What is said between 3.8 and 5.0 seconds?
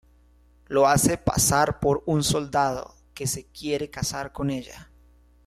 casar con ella.